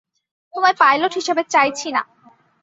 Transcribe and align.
তোমায় 0.53 0.75
পাইলট 0.79 1.11
হিসাবে 1.15 1.41
চাইছি 1.53 1.87
না। 1.91 2.01